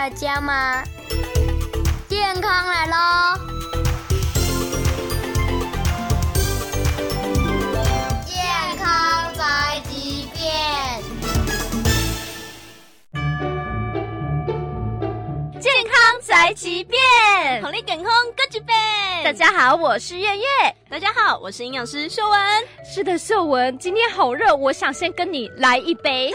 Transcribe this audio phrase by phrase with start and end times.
[0.00, 0.82] 在家吗？
[2.08, 3.38] 健康来喽！
[8.24, 8.42] 健
[8.78, 11.02] 康宅急便，
[15.60, 15.92] 健康
[16.26, 18.74] 宅急便，红利健康哥几遍。
[19.22, 20.79] 大家好，我是月月。
[20.90, 22.40] 大家好，我是营养师秀文。
[22.84, 26.34] 是的，秀文，今天好热，我想先跟你来一杯。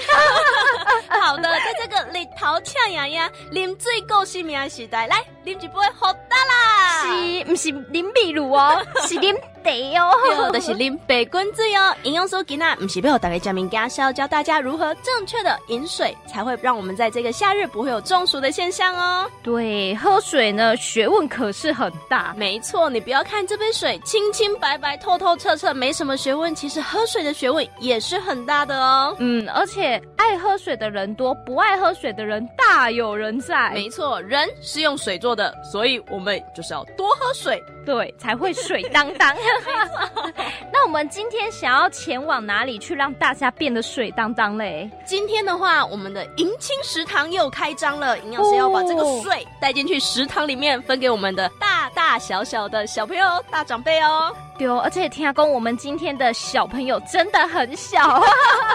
[1.19, 7.01] 好的，在这个日头呛牙牙、啉水够性命的时代，来啉一杯好大啦！
[7.01, 11.93] 是，不是啉秘鲁哦， 是啉茶哦，对，就是啉白滚水哦。
[12.03, 19.29] 营养师今天不是要大家讲明家，是要教大家如何正确的饮水，才会让我们在这个夏日不会有中暑的现象哦。
[19.43, 22.33] 对，喝水呢，学问可是很大。
[22.37, 29.15] 没错，你不要看这杯水清清白白、透透彻彻，没什么学问，其实喝水的学问也是很大的哦。
[29.19, 33.71] 嗯，而且爱喝水的人多，不爱喝水的人大有人在。
[33.71, 39.35] 没错，人是用水做的，所以我们就是要多喝水，对，才会水当当。
[40.71, 44.89] 那我们今天想要前往哪里去让大家变得水当当嘞？
[45.05, 54.31] 今天的话，我们的迎亲食堂又开张了，营养师要把这个水带进去食堂里面，分给我们的大大小小的小朋友、大长辈哦。
[54.59, 58.23] 对哦，而且听说我们今天的小朋友真的很小。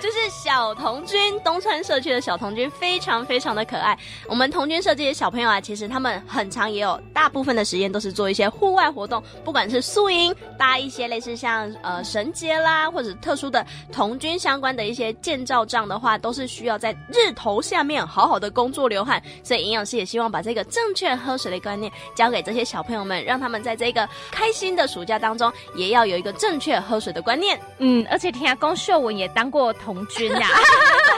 [0.00, 3.96] 就是小童军，东川社区的小童军非常非常的可爱。
[4.26, 19.22] 我们童军社这些小朋友啊，其实他们很长也有大部分的时间都是做一些户外活动，不管是宿营搭一些类似像呃绳结啦，或者特殊的童军相关的一些建造帐的话，都是需要在日头下面好好的工作流汗。
[19.44, 27.60] 所以营养师也希望把这个正确喝水的观念教给这些小朋友们，让他们在这个开心的暑假当中，也要有一个正确喝水的观念。
[27.80, 29.89] 嗯，而且听说龚秀文也当过童。
[29.92, 30.46] 童军呀，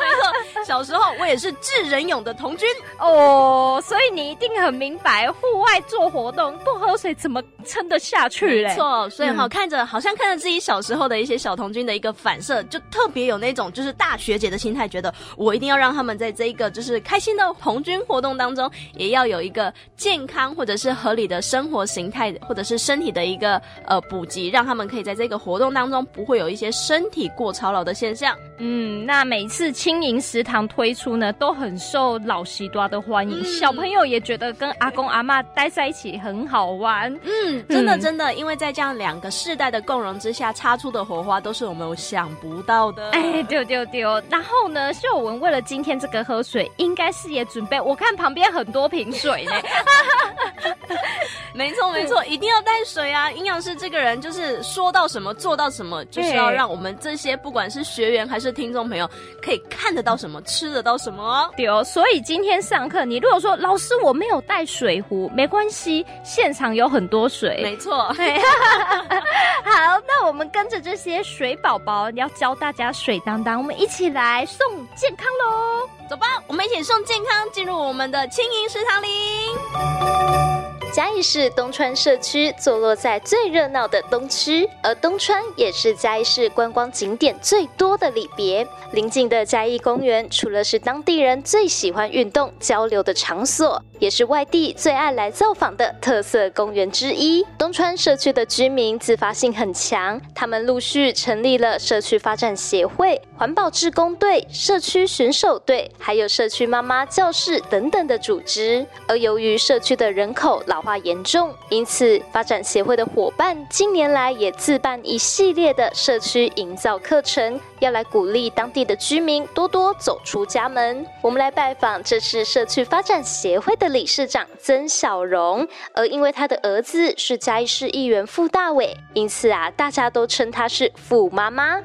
[0.01, 2.67] 没错，小时候我也是智人勇的童军
[2.99, 8.69] 哦，所以你一定很明白，户外做活动不喝水怎么撑得下去嘞？
[8.69, 28.35] 没错，所以好看着，嗯、好像看着自己小时候的一些小童军的一个反射，就特别有那种就是大学姐的心态，觉得我一定要让他们在这一个就是开心的童军活动当中，也要有一个健康或者是合理的生活形态，或者是身体的一个呃补给，让他们可以在这个活动当中不会有一些身体过操劳的现象。
[28.65, 37.13] 嗯，那每次青盈食堂推出呢，都很受老西多的欢迎，嗯、小朋友也觉得跟阿公阿妈待在一起很好玩。
[37.25, 43.11] 嗯，真的真的，因为在这样两个世代的共融之下，擦出的火花都是我们想不到的。
[43.11, 44.23] 哎，丢丢丢！
[44.31, 49.53] 然后呢，秀文为了今天这个喝水，应该是也准备，我看旁边很多瓶水呢。
[51.55, 53.31] 没错没错，一定要带水啊！
[53.33, 59.09] 营养师这个人就是说到什么做到什么，就是要让我们这些不管是学员还是听众朋友
[59.43, 61.51] 可以看得到什么，吃得到什么哦。
[61.57, 67.61] 对哦，所以今天上课，你如果说老师我没有带水壶，没关系，现场有很多水。
[67.63, 68.09] 没错。
[69.65, 75.89] 好，那我们跟着这些水宝宝，要教大家水当当，我们一起来送健康喽！
[76.09, 80.72] 走吧，我们一起送健康，进入我们的轻盈食堂里。
[80.93, 88.69] 嘉义市东川社区坐落在最热闹的东区，而东川也是嘉义市观光景点最多的里别。
[88.93, 97.43] 邻近的嘉义公园，除了是当地人最喜欢运动交流的场所，也是外地最爱来造访的特色公园之一。
[97.57, 108.87] 东川社区的居民自发性很强，他们陆续成立了社区发展协会、环保志工队、社区巡守队，还有社区妈妈教室等等的组织。
[109.09, 121.05] 而由于社区的人口老化严重，因此发展协会的伙伴近年来也自办一系列的社区营造课程，要来鼓励当地的居民多多走出家门。
[121.21, 131.81] 我们来拜访，这是社区发展协会的理事长曾小荣，而因为他的儿子是嘉义市议员傅大伟，因此啊，大家都称他是傅妈妈。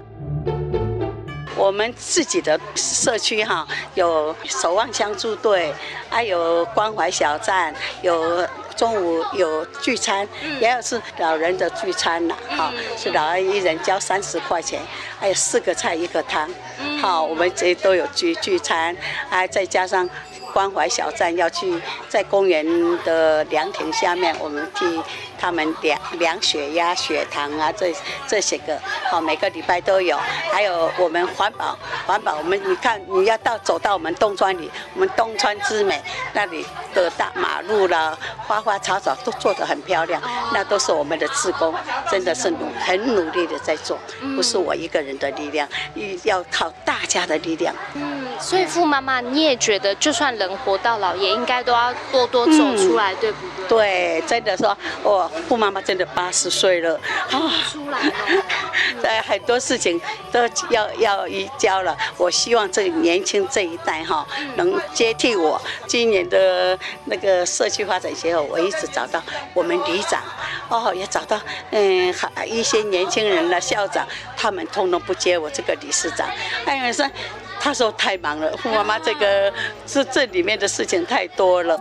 [1.58, 5.74] 我们自己的社区哈，有守望相助队，
[6.10, 10.28] 还有关怀小站，有中午有聚餐，
[10.62, 14.80] 也有是老人的聚餐了，哈，是老人一人交三十块钱，
[15.20, 16.48] 还有四个菜一个汤，
[17.02, 18.96] 好，我们这都有聚聚餐，
[19.30, 20.08] 还再加上
[20.54, 22.64] 关怀小站要去在公园
[23.04, 24.86] 的凉亭下面，我们去
[25.40, 27.94] 他们量量血压、血糖啊，这
[28.28, 28.80] 这些个，
[29.10, 30.18] 好，每个礼拜都有。
[30.52, 36.02] 还有我们环保，环保，我们你看，你要到走到我们东川里，我们东川之美
[36.34, 38.18] 那里的大马路啦，
[38.48, 40.22] 花花草草都做得很漂亮，
[40.54, 41.74] 那都是我们的志工，
[42.10, 43.98] 真的是努很努力的在做，
[44.36, 45.68] 不是我一个人的力量，
[46.24, 47.76] 要靠大家的力量。
[47.94, 53.38] 嗯，所以傅妈妈，你也觉得，就算人活到老，也应该都要多多走出来，对不
[53.68, 53.68] 对？
[53.68, 57.00] 对，真的说，我傅妈妈真的八十岁了，
[57.32, 58.14] 啊，出来了，
[59.02, 60.00] 在很多事情
[60.32, 61.98] 都要要移交了。
[62.18, 65.62] 我希望这年轻这一代哈，能接替我。
[65.88, 69.22] 今年的那个社区发展协会，我一直找到
[69.54, 70.22] 我们里长，
[70.70, 71.40] 哦，也找到
[71.72, 76.28] 嗯，还一些年轻人了校长，他们通通不接我这个理事长。
[76.66, 77.10] 哎呀说，
[77.60, 79.52] 他说太忙了，傅妈妈这个
[79.86, 81.78] 这这里面的事情太多了。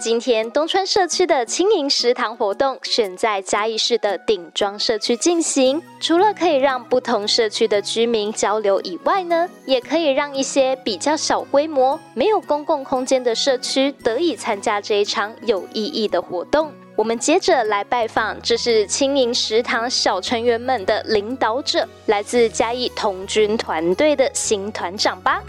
[0.00, 16.72] 今天东川社区的轻盈食堂活动选在嘉义市的顶庄社区进行，除了可以让不同社区的居民交流以外呢，也可以让一些比较小规模、没有公共空间的社区得以参加这一场有意义的活动。
[16.96, 25.42] 我们接着来拜访，这是轻盈食堂小成员们的领导者，来自嘉义童军团队的新团长吧。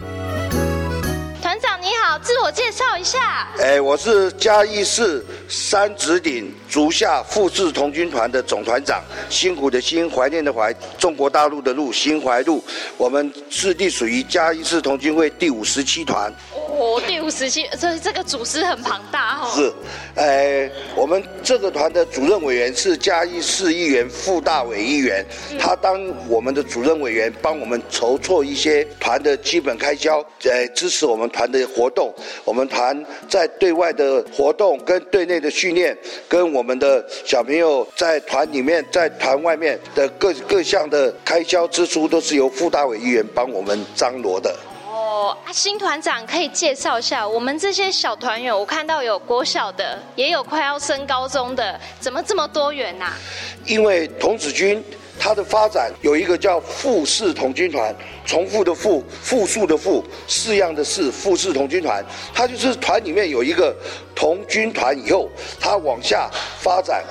[2.03, 3.47] 好，自我介绍一下。
[3.59, 12.63] 哎，我是嘉义市三指岭竹下富士童军团的总团长，辛苦的辛，怀念的怀，中国大陆的陆，辛怀路。
[12.97, 16.33] 我们是隶属于嘉义市童军会第五十七团。
[16.55, 19.51] 哦，第五十七，这这个组织很庞大哈、哦。
[19.55, 19.73] 是，
[20.19, 30.19] 哎，我们这个团的主任委员是嘉义市议员傅大伟议员，嗯、他当我们的主任委员，帮我们筹措一些团的基本开销，
[30.49, 32.13] 哎，支持我们团的活动。
[32.43, 35.97] 我们团在对外的活动、跟对内的训练、
[36.27, 44.55] 跟我们的小朋友在团里面、在团外面的各各项的开销支出，都是由傅大伟议员帮我们张罗的。
[44.87, 48.57] 哦，啊，新团长可以介绍一下我们这些小团员。
[48.57, 53.13] 我看到有国小的，也有快要升高中的，怎么这么多元呐、啊？
[53.65, 54.83] 因为童子军
[55.23, 57.95] 它的发展有一个叫复式童军团，
[58.25, 62.03] 重复的复，复数的复，式样的式，复式童军团，
[62.33, 63.71] 它就是团里面有一个
[64.15, 65.29] 童军团以后，
[65.59, 66.27] 它往下
[66.57, 67.03] 发展，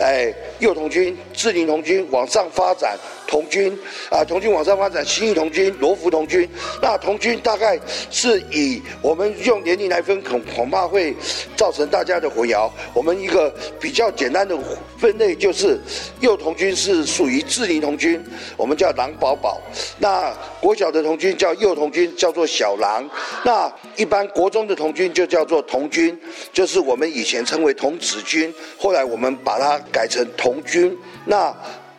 [0.00, 2.98] 哎，幼童军、智龄童军往上发展。
[3.26, 3.76] 童军
[4.10, 6.48] 啊，童军往上发展，新义童军、罗浮童军。
[6.80, 7.78] 那童军大概
[8.10, 11.14] 是以我们用年龄来分，恐恐怕会
[11.56, 12.70] 造成大家的混淆。
[12.94, 14.56] 我们一个比较简单的
[14.98, 15.78] 分类就是，
[16.20, 18.22] 幼童军是属于智龄童军，
[18.56, 19.60] 我们叫狼宝宝。
[19.98, 23.08] 那国小的童军叫幼童军，叫做小狼。
[23.44, 26.16] 那一般国中的童军就叫做童军，
[26.52, 30.96] 就是我们以前称为童子军，后来我们把它改成童军。
[31.26, 31.33] 那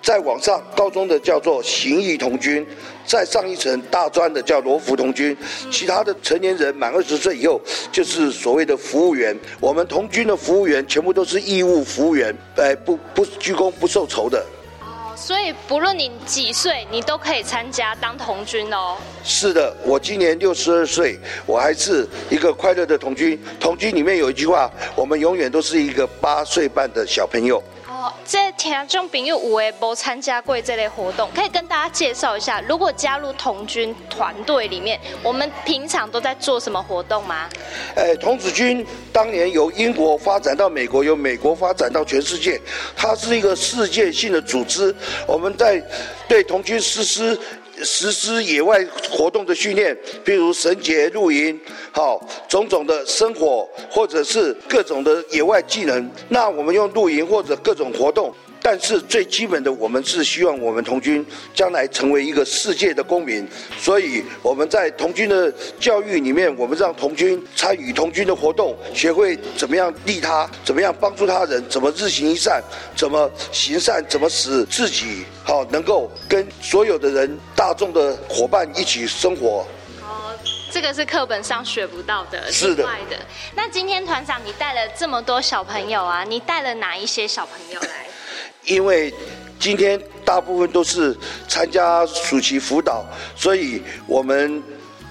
[0.02, 2.64] 再往上，高中的叫做行义童军，
[3.08, 5.36] 再上一层大专的叫罗浮童军，
[5.72, 7.60] 其他的成年人满二十岁以后，
[7.92, 9.36] 就是所谓的服务员。
[9.60, 14.46] 我们童军的服务员全部都是义务服务员，哎，不不鞠躬不受酬的。
[14.82, 18.98] 哦，所以不论你几岁，你都可以参加当童军哦。
[19.24, 21.18] 是的，我今年六十二岁，
[21.48, 23.42] 我还是一个快乐的童军。
[23.60, 27.60] 童军里面有一句话，我们永远都是一个八岁半的小朋友。
[28.26, 32.62] 这听众朋友有诶无参加过这类活动，可以跟大家介绍一下。
[32.62, 37.50] 如果加入童军团队里面，我们平常都在做什么活动吗？
[37.96, 42.60] 诶，童子军当年由英国发展到美国，由美国发展到全世界，
[42.96, 44.94] 它是一个世界性的组织。
[45.28, 45.82] 我们在
[46.28, 47.40] 对童军实施。
[47.84, 51.60] 实施野外活动的训练，比如绳结、露营，
[51.92, 56.10] 好，种种的生活，或者是各种的野外技能。
[56.30, 58.34] 那我们用露营或者各种活动。
[58.68, 72.60] 但是最基本的，我们是希望我们童军将来成为一个世界的公民，所以我们在童军的教育里面，我们让童军参与童军的活动，学会怎么样利他，怎么样帮助他人，怎么日行一善，
[72.96, 79.64] 怎么行善，怎么使自己好能够跟所有的人、大众的伙伴一起生活。
[80.02, 80.34] 哦，
[80.72, 82.84] 这个是课本上学不到的，是的。
[83.56, 88.08] 那今天团长，你带了这么多小朋友啊，你带了哪一些小朋友来？
[88.66, 89.14] 因为
[89.60, 91.16] 今天大部分都是
[91.48, 94.62] 参加暑期辅导，所以我们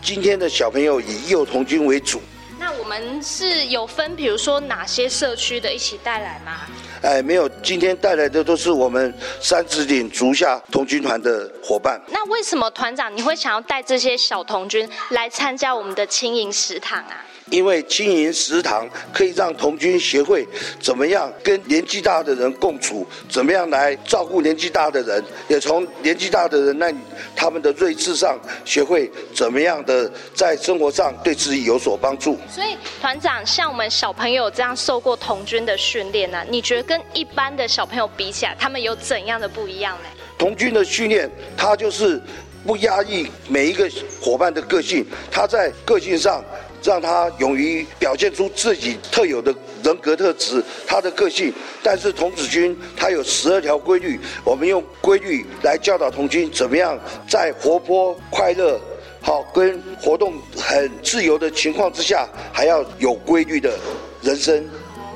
[0.03, 2.21] 今天的小朋友以幼童军为主。
[2.59, 6.61] 那我们是有分，比如说哪些社区的一起带来吗？
[7.03, 12.01] 哎，没有，今天带来的都是我们三子岭竹下童军团的伙伴。
[12.09, 17.23] 那为什么团长你会想要带这些小童军来参加我们的轻盈食堂啊？
[17.55, 20.45] 因为经营食堂可以让童军学会
[20.81, 26.93] 怎么样跟年纪大的人共处，怎么样来照顾年纪大的人，也从年纪大的人那
[27.37, 32.37] 他们的睿智上学会怎么样的在生活上对自己有所帮助。
[32.51, 40.09] 所以团长，像我们小朋友这样受过童军的训练呢，你觉得跟一般的小朋友比起来，他们有怎样的不一样呢？
[40.37, 42.21] 童军的训练，他就是
[42.67, 43.89] 不压抑每一个
[44.21, 46.45] 伙伴的个性，他在个性上。
[46.85, 51.53] 让他勇于表现出自己特有的人格特质，他的个性。
[51.83, 58.79] 但是童子军他有十二条规律，我们用规律来教导童军怎么样在活泼、快乐、
[59.23, 63.73] 好跟活动很自由的情况之下，还要有规律的
[64.21, 64.69] 人生。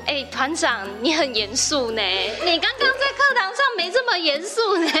[0.07, 2.01] 哎、欸，团长，你很严肃呢。
[2.43, 4.91] 你刚刚在课堂上没这么严肃呢。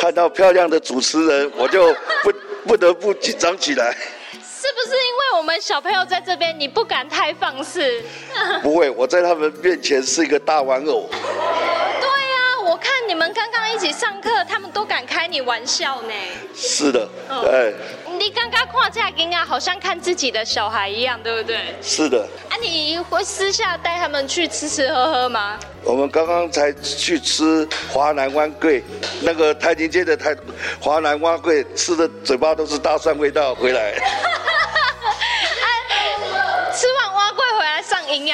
[0.00, 2.32] 看到漂亮的主持人，我就不
[2.66, 3.96] 不得不紧张起来。
[4.64, 8.02] 是不是因为我们小朋友在这边，你不敢太放肆？
[8.64, 11.06] 不会，我在他们面前是一个大玩偶。
[11.12, 16.14] 对呀、啊，我看你们刚刚一起上课，他们都敢开你玩笑呢。
[16.54, 17.74] 是的，哎。
[18.18, 21.58] 你刚刚看这个啊，好像看自己的小孩一样，对不对？
[21.82, 22.22] 是的。
[22.48, 25.58] 啊，你会私下带他们去吃吃喝喝吗？
[25.82, 28.82] 我们刚刚才去吃华南湾桂，
[29.20, 30.34] 那个太平街的太
[30.80, 33.92] 华南湾桂，吃的嘴巴都是大蒜味道，回来。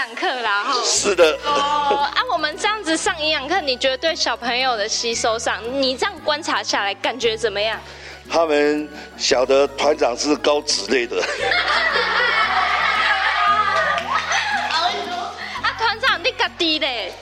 [0.00, 0.83] 养课啦，哈。
[0.83, 1.38] 是的。
[1.45, 7.78] 哦，啊，我们这样子上营养课，你觉得对小朋友的吸收上，你这样观察下来，感觉怎么样？
[8.30, 8.88] 他们
[9.19, 11.21] 晓得团长是高职类的。
[15.62, 17.12] 啊，团长你个低嘞？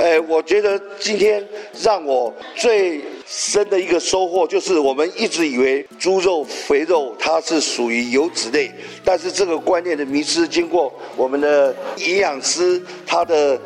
[0.00, 1.46] 哎，我觉得今天
[1.82, 8.72] 让我最深的一个收获，就是我们一直以为猪肉、肥肉它是属于油脂类，
[9.04, 13.60] 但是这个观念的迷失，经过我们的营养师他的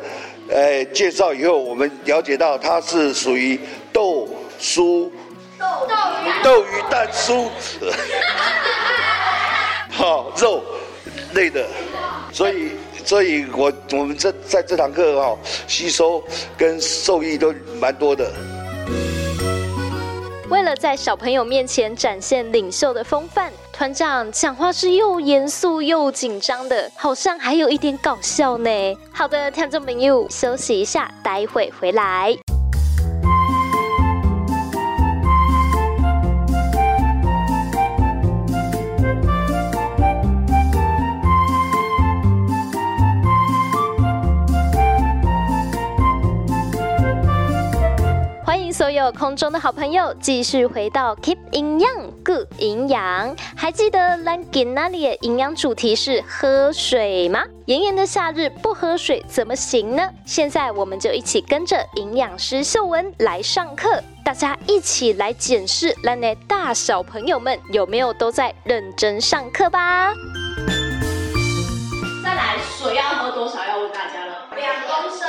[0.49, 3.59] 呃介绍以后，我们了解到它是属于
[3.93, 4.27] 豆
[4.59, 5.09] 酥。
[6.43, 7.47] 豆鱼蛋酥，
[9.93, 10.63] 好肉
[11.35, 11.67] 类的，
[12.33, 12.71] 所以
[13.05, 15.37] 所以我我们这在这堂课哈，
[15.67, 16.23] 吸收
[16.57, 18.33] 跟受益都蛮多的。
[20.61, 28.69] 为了在小朋友面前展现领袖的风范，团长讲话是又严肃又紧张的，好像还有一点搞笑呢。
[29.11, 32.50] 好的，听众朋友，休息一下，待会回来。
[49.01, 51.91] 有空中的好朋友，继续回到 Keep 营养
[52.23, 53.35] Good 营养。
[53.55, 57.43] 还记得咱今仔日的营养主题是喝水吗？
[57.65, 60.07] 炎炎的夏日不喝水怎么行呢？
[60.23, 70.13] 现在我们就一起跟着营养师秀文来上课，大家一起来检视咱的大小朋友们有没有都在认真上课吧。
[72.23, 73.65] 再来，水要喝多少？
[73.67, 75.27] 要问大家了，两公升。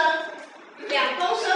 [0.88, 1.51] 两公升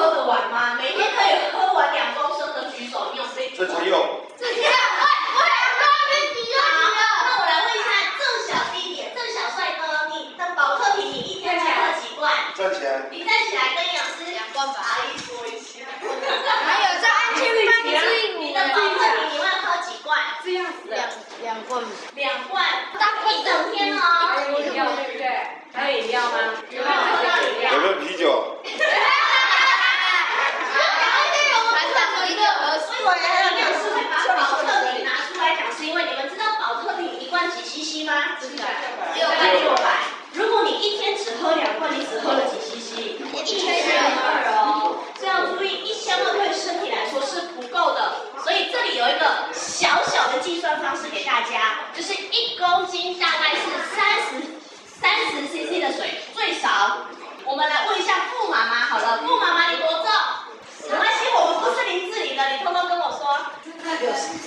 [0.00, 0.78] 喝得完吗？
[0.80, 3.50] 每天可以喝完两公升的举手，你有没有？
[3.54, 4.24] 这才有。
[4.38, 4.64] 这才有。
[4.96, 5.04] 我
[5.36, 6.56] 我两公升举手。
[6.96, 12.32] 那我来问一下郑小弟弟、郑小帅哥，你的宝特瓶你一天才喝几罐？
[12.56, 12.88] 站起来。
[13.10, 14.80] 你站起来跟营养师两罐吧。
[14.80, 15.84] 阿姨说一下。
[15.92, 20.16] 还有在安全范围内，你的宝特瓶你会喝几罐？
[20.42, 20.88] 这样子。
[20.88, 21.04] 两
[21.42, 21.84] 两罐。
[22.14, 22.64] 两罐。
[23.28, 24.00] 一整天哦。
[24.34, 25.24] 还有饮料对不对？
[25.74, 26.38] 还有饮料吗？
[26.70, 26.94] 有没有
[27.52, 27.72] 饮料？
[27.74, 28.56] 有没有啤酒？
[31.90, 32.38] 所以营
[33.58, 38.36] 养师会把宝特瓶拿出来讲，是因为你们知道宝特瓶一罐几 CC 吗？
[38.40, 39.84] 六百六百。
[40.32, 43.18] 如果你一天只喝两罐，你只喝了几 CC？
[43.34, 44.98] 一千二哦。
[45.18, 48.12] 这样注意，一千二对身体来说是不够的。
[48.44, 53.62] 所以这里有一个小小的计算方式给大家，就是一公斤大概是
[53.94, 54.28] 三十
[54.86, 56.98] 三十 CC 的水，最少。
[57.44, 60.06] 我们来问一下傅妈妈，好了，傅妈妈你多重？
[60.88, 63.36] 没关系，我们不是林志玲的，你偷偷跟我说。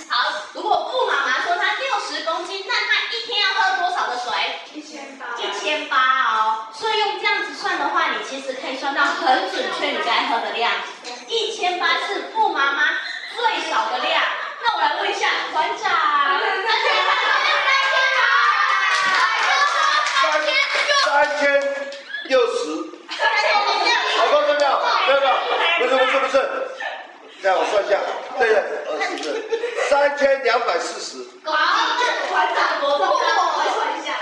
[0.08, 4.32] 好，如果布妈妈说她六十公斤，那她一天要喝多少的水？
[4.72, 5.26] 一千八。
[5.38, 10.72] 一千八哦，所以用这样子算的话，你其实可以算到很准确你该喝的量。
[11.28, 12.98] 一千八是布妈妈
[13.36, 14.22] 最少的量。
[14.60, 15.90] 那我来问一下团长。
[21.04, 21.62] 三千
[22.24, 22.90] 六十。
[24.18, 24.56] 好，够没有？
[25.06, 25.32] 没有没有，
[25.78, 26.34] 不是不是不是，
[27.44, 28.00] 让我算一下，
[28.40, 28.56] 对对，
[28.88, 29.36] 二十个，
[29.90, 31.20] 三千两百四十。
[31.44, 34.16] 哇，那团长活动，让我算一下。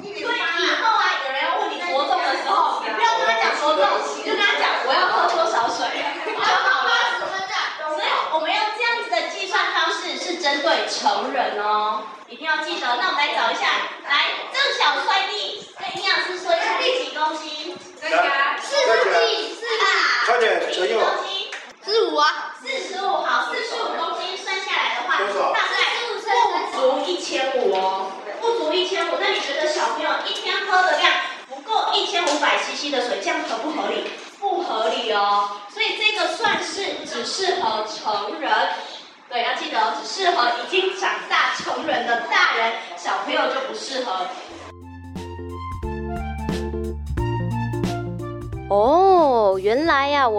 [0.08, 3.84] 以以后啊，有人要问你活动的时候，你不要跟他讲活动，
[4.16, 5.84] 你就跟他讲我要喝多少水。
[6.24, 7.76] 刚好八十分站。
[7.92, 12.96] 所以，我们用这样子的计算方式是针对成人哦，一定要记得。
[12.96, 13.68] 那我们来找一下，
[14.08, 16.80] 来郑小帅弟，跟营养师说一下。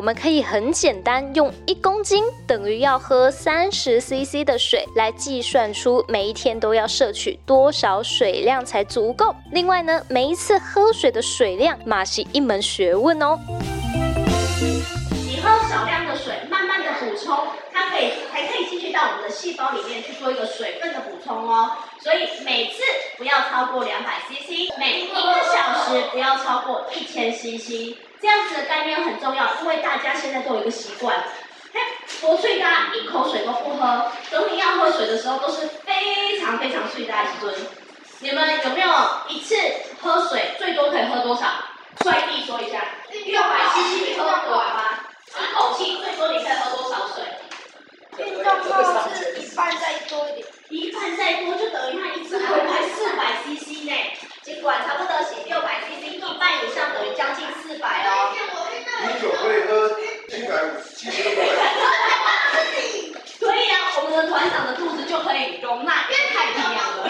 [0.06, 9.36] 我们可以很简单用一公斤等于要喝三十 CC 的水来计算出每一天都要摄取多少水量才足够。
[9.52, 13.40] 另外呢，每一次喝水的水量嘛是一门学问哦。
[15.28, 17.36] 你喝少量的水，慢慢的补充，
[17.74, 21.72] 它可以还可以进去到我们的细胞里面去做一个水分的补充哦。
[22.00, 22.84] 所以每次
[23.18, 27.96] 不要超过两百 CC，每一个小时不要超过一千 CC。
[28.25, 31.15] 这样子的概念很重要，因为大家现在都有一个习惯，
[31.72, 31.79] 嘿，
[32.22, 37.53] 多睡大一口水都不喝，等你要喝水的时候都是非常非常睡大一吨。
[38.22, 38.89] 你们有没有
[39.29, 39.55] 一次
[40.01, 41.46] 喝水最多可以喝多少？
[42.03, 44.82] 帅弟说一下，六百 CC 你喝得完吗？
[45.39, 47.24] 一口气最多你可以喝多少水？
[48.25, 48.82] 运动后
[49.13, 53.94] 是一半再多一点，一半再多就等于他一次喝快四百 CC 呢。
[54.41, 58.32] 尽管差不多是六百 CC，一半以上等于将近四百哦。
[58.32, 59.89] 啤酒可以喝
[60.29, 61.36] 七百五十七千五。
[63.39, 67.10] 可以啊，我们的团长的肚子就可以容纳一个太平洋了。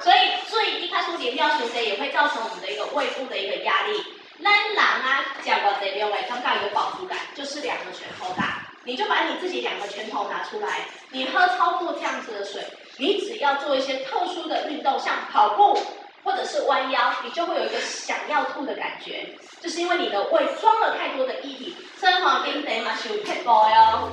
[0.00, 0.16] 所以，
[0.48, 4.02] 所以一开始连掉水也会造成我们的一个胃部的一个压力。
[4.42, 8.64] 咱人啊，讲过这两位，刚刚有饱足感，就是两个拳头大。
[8.84, 12.62] 你就把你自己两个拳头拿出来，你喝超过这样子的水，
[12.96, 15.78] 你只要做一些特殊的运动，像跑步。
[16.24, 19.28] 或者是弯腰，你就会有一个想要吐的感觉，
[19.60, 21.76] 就是因为你的胃装了太多的液体。
[22.00, 24.10] 生黄冰得嘛，是有太多哟。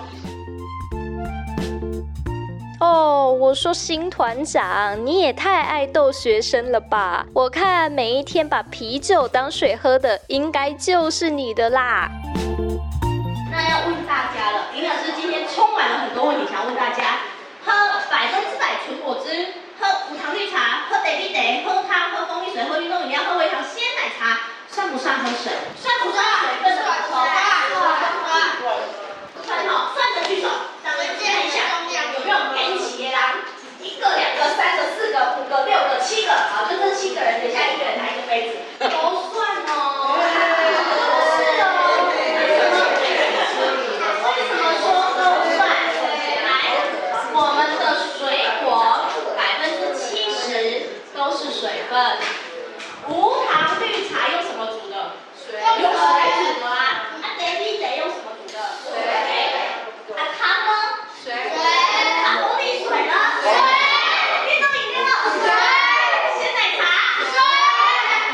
[2.82, 7.26] 哦，我说新团长，你也太爱逗学生了吧？
[7.34, 12.10] 我看每一天把啤酒当水喝的，应该就是你的啦。
[13.52, 17.20] 那要问大家了，林老师今天充满了很多问题，想要问大家：
[17.64, 17.72] 喝
[18.12, 19.48] 百分之百纯果汁，
[19.86, 25.54] 喝无糖绿茶，喝得必得，喝汤，喝蜂蜜水，喝运动饮料，喝微糖鲜奶茶，算不算喝水？
[25.78, 27.14] 算不算水算不算水？
[27.14, 27.86] 算，
[29.46, 30.50] 算好，算的举手，
[30.84, 33.46] 咱们看一下有没有给企业啦？
[33.80, 38.58] 一个、两个、三个、四个、五个、六个、七个，好，就这七个人，等下一个人拿一个杯子，
[38.90, 38.90] 都
[39.30, 40.18] 算哦。
[41.38, 41.64] 是哦。
[44.26, 45.22] 为什么说都
[45.56, 45.62] 算？
[46.42, 46.50] 来，
[47.34, 47.82] 我们的
[48.18, 48.20] 水
[48.64, 48.66] 果
[49.38, 50.42] 百分之七十
[51.16, 51.94] 都是水分。
[53.08, 54.96] 无糖绿茶用什么煮的？
[55.38, 55.62] 水。
[55.62, 56.02] 用水
[56.42, 57.14] 煮的啊。
[57.22, 58.58] 啊，得必得用什么煮的？
[58.82, 58.90] 水。
[60.18, 60.72] 啊，汤呢？
[61.24, 61.32] 水。
[61.34, 63.14] 啊，蜂蜜水呢？
[63.42, 63.46] 水。
[64.50, 65.00] 运动饮料？
[65.32, 65.46] 水。
[66.40, 66.82] 鲜奶茶？
[67.30, 67.32] 水。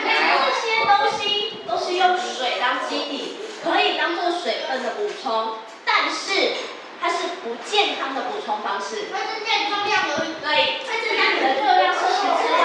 [0.03, 1.21] 这些东西
[1.67, 6.53] 都是用水当基底，可以当做水分的补充，但是
[7.01, 9.11] 它是不健康的补充方式。
[9.11, 10.27] 会增加重量而已。
[10.41, 12.61] 对，会增加你的热量摄取之外，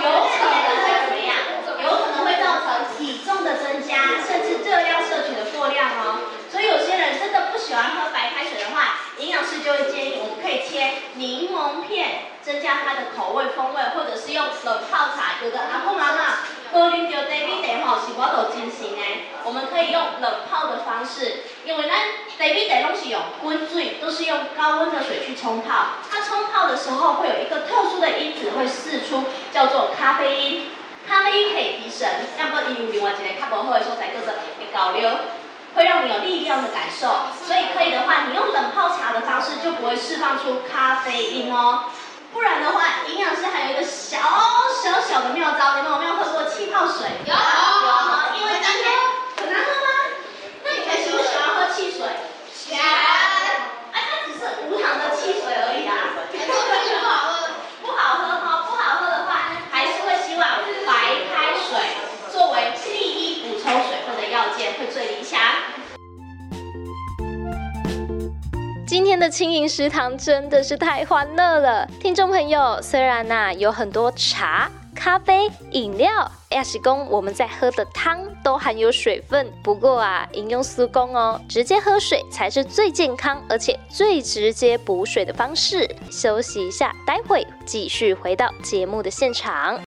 [0.00, 1.30] 有可能会怎么样？
[1.82, 6.20] 有可能会造成体重的增加，甚至热量摄取的过量哦。
[6.50, 15.38] 所以有些人真的不喜欢喝白开水的话，营养师就会建议我们可以切柠檬片，增加它的口味风味，或者是用冷泡茶。
[15.42, 16.18] 有的阿公阿嬷。
[16.72, 19.02] 喝啉到茶米茶吼是我都真心的，
[19.42, 25.98] 我们可以用冷泡的方式，因为咱茶米茶拢是用温水，都是用高温的水去冲泡。
[26.08, 30.70] 它冲泡的时候会有一个特殊的因子会释出，叫做咖啡因。
[31.08, 32.08] 咖啡因可以提神，
[32.38, 35.26] 要不然你有另外一个较无好的所在叫做会高热，
[35.74, 37.34] 会让你有力量的感受。
[37.44, 38.90] 所以可以的话，你用冷泡
[39.62, 41.84] 就不会释放出咖啡因哦。
[42.32, 44.18] 不然的话，营养师还有一个小
[44.82, 47.10] 小小的妙招，你们有没有喝过气泡水？
[47.26, 47.38] 有，有，
[68.90, 79.48] 今天的轻盈食堂真的是太欢乐了，听众朋友，虽然呐、有很多茶咖啡、饮料，亚是公我们在喝的汤都含有水分。
[79.62, 85.88] 不过啊，饮用苏公哦，直接喝水才是最健康而且最直接补水的方式。
[86.10, 89.80] 休息一下，待会继续回到节目的现场。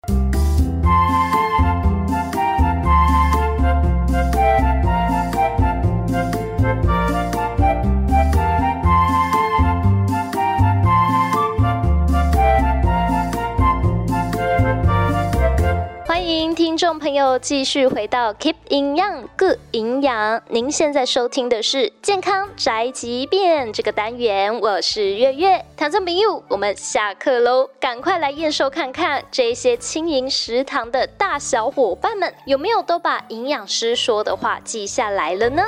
[16.61, 20.42] 听众朋友，继续回到 Keep 营养 Good 营养。
[20.51, 25.64] 您现在收听的是健康宅急便这个单元，我是月月。
[25.75, 35.64] 听众朋友，我们下课喽，赶快来验收看看这些轻盈食堂的大小伙伴们有没有都把营养师说的话记下来了呢？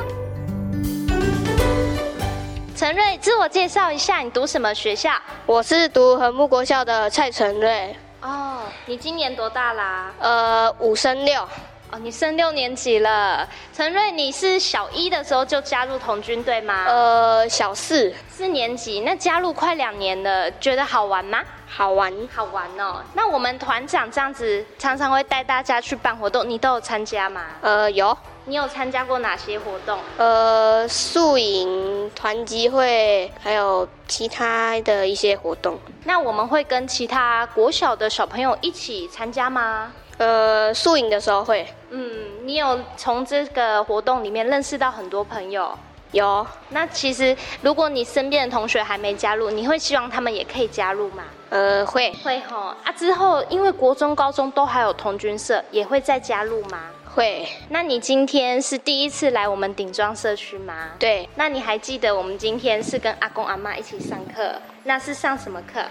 [2.76, 5.11] 陈瑞，自我介绍一下，你读什么学校？
[5.46, 7.96] 我是读和睦国校的蔡陈瑞。
[8.22, 10.12] 哦，你今年多大啦？
[10.20, 11.42] 呃，五升六。
[11.90, 13.46] 哦，你升六年级了。
[13.74, 16.85] 陈瑞，你是小一的时候就加入童军队吗？
[16.87, 18.14] 呃，小四。
[18.30, 21.42] 四年级，那加入快两年了，觉得好玩吗？
[21.68, 23.02] 好玩，好玩哦。
[23.12, 27.42] 那我们团长这样子常常会带大家去办活动，你都有参加吗？
[27.61, 28.16] 呃，有。
[28.44, 29.98] 你有参加过哪些活动？
[30.18, 35.78] 呃，宿营、团集会，还有其他的一些活动。
[36.05, 39.92] 那我们会跟其他国小的小朋友一起参加吗？
[40.18, 41.66] 呃，宿营的时候会。
[41.90, 42.11] 嗯，
[42.44, 45.78] 你有从这个活动里面认识到很多朋友？
[46.11, 46.44] 有。
[46.70, 51.22] 那其实如果你身边的同学还没加入，你会希望他们也可以加入吗？
[51.50, 52.12] 呃，会。
[52.24, 52.92] 会吼啊！
[52.96, 56.81] 之后因为国中、高中都还有童军社，也会再加入吗？
[57.14, 60.92] 会，那你今天是第一次来我们顶庄社区吗？
[60.98, 64.55] 对，那你还记得我们今天是跟阿公阿妈一起上课？
[64.85, 65.83] 那是上什么课？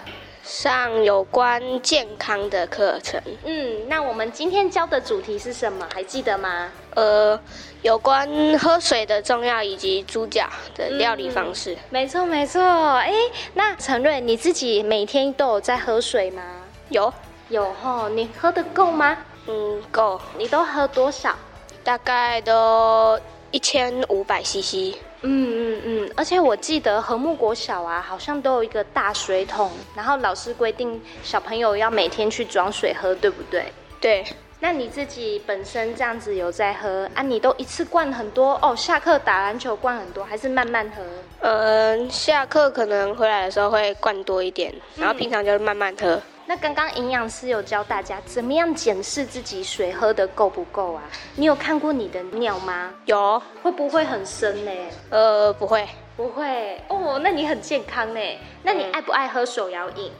[0.42, 3.22] 上有关健康的课程。
[3.44, 5.86] 嗯，那我们今天教的主题是什么？
[5.94, 6.68] 还记得吗？
[6.96, 7.38] 呃，
[7.82, 11.74] 有关喝水的重要以及猪脚的料理方式。
[11.74, 12.60] 嗯、没错，没错。
[12.96, 13.12] 哎，
[13.54, 16.42] 那陈瑞，你自己每天都有在喝水吗？
[16.88, 17.14] 有，
[17.48, 18.08] 有吼。
[18.08, 19.16] 你喝的够吗？
[19.46, 20.20] 嗯，够。
[20.38, 21.34] 你都喝多少？
[21.84, 23.18] 大概都
[23.50, 24.96] 一千五百 CC。
[25.24, 33.64] 嗯嗯嗯，而且我记得和睦国小啊，好像都有一个大水桶，然后老师规定小朋友要每天去装水喝，对不对？
[34.00, 34.24] 对。
[34.60, 37.22] 那你自己本身这样子有在喝啊？
[37.22, 38.74] 你都一次灌很多哦？
[38.76, 41.02] 下课打篮球灌很多，还是慢慢喝？
[41.40, 46.14] 嗯，下课可能回来的时候会灌多一点，然后平常就是慢慢喝。
[46.14, 51.02] 嗯那刚刚营养师有教大家怎么样检视自己水喝的够不够啊？
[51.34, 52.92] 你有看过你的尿吗？
[53.06, 54.70] 有，会不会很深呢？
[55.08, 57.18] 呃，不会，不会哦。
[57.22, 58.20] 那你很健康呢。
[58.62, 60.12] 那你爱不爱喝手摇饮？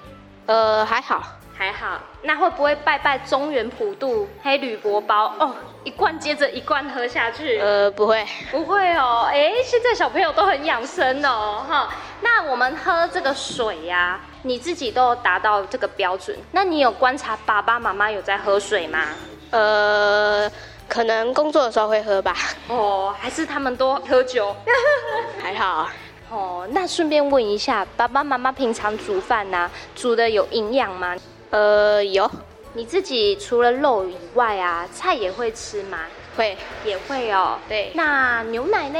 [0.46, 1.22] 呃，还好，
[1.62, 2.00] 还好。
[2.22, 5.54] 那会不会拜拜中原普渡黑铝箔包哦？
[5.84, 7.60] 一罐接着一罐喝下去？
[7.60, 9.28] 呃，不会，不会哦。
[9.30, 11.88] 哎，现在小朋友都很养生哦，哈。
[12.20, 14.20] 那我们喝这个水呀、啊。
[14.44, 19.04] 你自己都达到这个标准，那你有观察爸爸妈妈有在喝水吗？
[19.52, 20.50] 呃，
[20.88, 22.34] 可能工作的时候会喝吧。
[22.66, 24.52] 哦，还是他们都喝酒？
[25.40, 25.88] 还好。
[26.28, 31.14] 哦，那顺便问一下，爸爸妈妈平常煮饭呐、啊，煮的有营养吗？
[31.52, 32.30] 呃，有。
[32.72, 35.98] 你自己除了肉以外啊，菜也会吃吗？
[36.34, 37.58] 会，也会哦。
[37.68, 37.92] 对。
[37.94, 38.98] 那牛奶呢？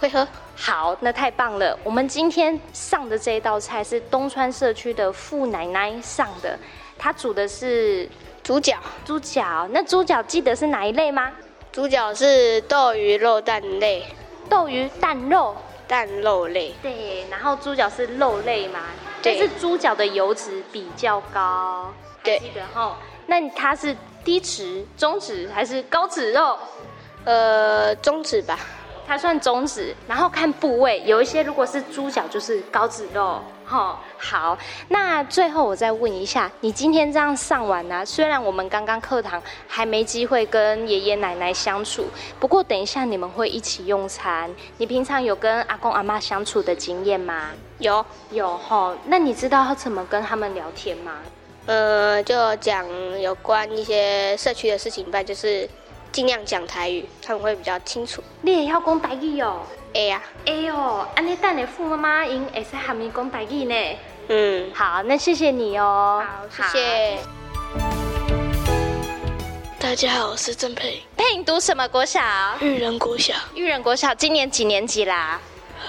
[0.00, 0.26] 会喝。
[0.56, 1.78] 好，那太棒了。
[1.84, 6.58] 我们今天上的这一道菜是东川社区的傅奶奶上的，
[6.98, 8.08] 她煮的是
[8.42, 8.78] 猪脚。
[9.04, 11.30] 猪脚，那猪脚记得是哪一类吗？
[11.70, 14.04] 猪脚是豆鱼肉蛋类。
[14.50, 15.54] 豆鱼蛋肉。
[15.86, 16.74] 蛋肉类。
[16.82, 18.80] 对，然后猪脚是肉类嘛？
[19.24, 19.38] 对。
[19.40, 21.92] 但是猪脚的油脂比较高。
[22.22, 22.38] 对。
[22.38, 22.92] 记得齁。
[23.26, 26.56] 那它是低脂、中脂还是高脂肉？
[27.24, 28.58] 呃，中脂吧。
[29.06, 33.94] 它算中脂，然后看部位，有一些如果是猪脚就是高脂肉，齁。
[34.18, 38.04] 好，那最后我再问一下，你今天这样上完呢、啊？
[38.04, 42.06] 虽然我们刚刚课堂还没机会跟爷爷奶奶相处，
[42.38, 44.50] 不过等一下你们会一起用餐。
[44.78, 47.50] 你平常有跟阿公阿妈相处的经验吗？
[47.78, 48.94] 有，有齁。
[49.06, 51.12] 那你知道要怎么跟他们聊天吗？
[51.66, 52.86] 呃，就讲
[53.20, 55.68] 有关一些社区的事情吧，就是。
[56.14, 58.22] 尽量讲台语，他们会比较清楚。
[58.42, 59.62] 你也要讲台语哦？
[59.94, 60.20] 会呀。
[60.44, 63.98] 会哦，安尼等下付妈妈因会使喊你讲白语呢。
[64.28, 66.22] 嗯，好，那谢谢你哦。
[66.50, 67.18] 好，谢谢。
[69.78, 71.00] 大家好，我是郑佩。
[71.16, 72.20] 佩，你读什么国小？
[72.60, 73.34] 育人国小。
[73.54, 75.40] 育人国小，今年几年级啦？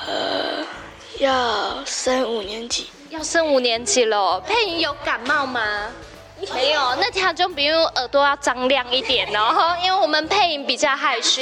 [0.05, 0.63] 呃，
[1.17, 2.87] 要升五年级。
[3.09, 4.39] 要升五年级了。
[4.41, 5.89] 佩，你有感冒吗？
[6.53, 11.41] 没有，那条就比如耳朵要张亮一点哦， 因为我们配音比较害羞，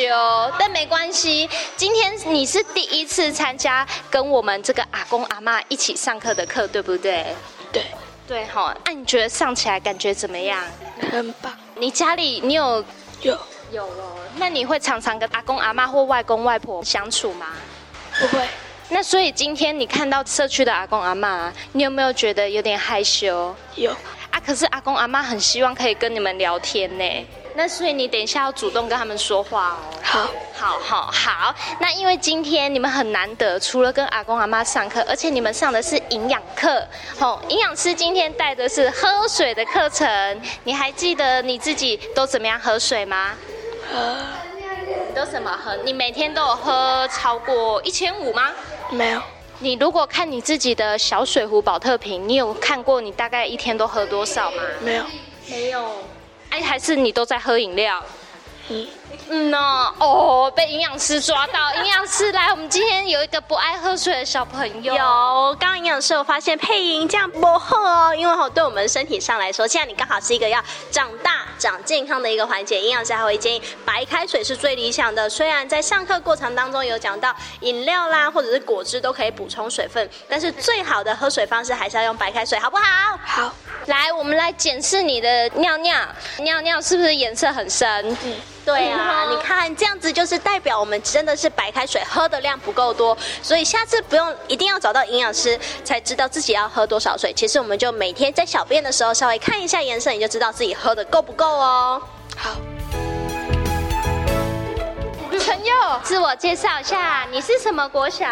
[0.59, 1.49] 但没关系。
[1.75, 7.25] 今天你是第一次参加跟我们这个阿公阿妈一起上课的课，对不对？
[7.71, 7.83] 对，
[8.27, 8.75] 对哈。
[8.85, 10.61] 那、啊、你觉得上起来感觉怎么样？
[11.11, 11.51] 很棒。
[11.75, 12.85] 你家里你有
[13.21, 13.37] 有
[13.71, 14.17] 有哦？
[14.35, 17.47] 那你会常常跟阿公阿妈或外公外婆相处吗？
[18.19, 18.47] 不会。
[18.89, 23.55] 那所以今天你看到社区的阿公阿妈，你有没有觉得有点害羞？
[23.75, 23.95] 有
[24.33, 27.27] 啊，可是阿公阿妈很希望可以跟你们聊天呢。
[27.55, 29.77] 那所以你等一下要主动跟他们说话哦。
[30.01, 31.55] 好，好，好，好。
[31.79, 36.83] 那因为今天你们很难得，除了跟阿公阿妈上课，而且你们上的是营养课。
[37.19, 40.41] 哦，营养师今天带的是喝水的课程。
[40.63, 43.33] 你还记得你自己都怎么样喝水吗？
[43.91, 44.17] 喝。
[45.09, 45.75] 你都怎么喝？
[45.85, 48.49] 你每天都有喝超过一千五吗？
[48.89, 49.21] 没有。
[49.63, 54.61] 你如果看你自己的小水壶保特瓶，你有看过你大概一天都喝多少吗？
[54.81, 55.05] 没有。
[55.47, 56.03] 没有。
[56.49, 58.03] 哎，还是你都在喝饮料？
[58.67, 58.85] 嗯。
[59.29, 61.73] 嗯呢，哦，被营养师抓到。
[61.75, 64.93] 营养师 来，我们今天有一个不爱喝水的小朋友。
[64.93, 72.81] 有，刚刚营养师有发现配音这样不好哦，因为好对我们身体上来说，现在你刚好是一个要长大、长健康的一个环节。
[72.81, 75.29] 营养师还会建议白开水是最理想的。
[75.29, 82.83] 虽然在上课过程当中有讲到饮料啦，或者是果汁都可以补充水分，但是最好的喝水方式还是要用白开水，好不好？
[83.25, 83.53] 好。
[83.87, 85.97] 来，我们来检视你的尿尿，
[86.39, 88.17] 尿尿是不是颜色很深？
[88.23, 88.35] 嗯。
[88.65, 97.33] 对啊，你看这样子就是代表我们真的是白开水喝的量不够多，所以下次不用一定要找到营养师才知道自己要喝多少水。
[97.33, 102.01] 其实我们就每天在小便的时候稍微看一下颜色，你就知道自己喝的够不够哦。
[102.37, 102.51] 好，
[105.39, 108.25] 陈佑，自我介绍一下，你是什么国小？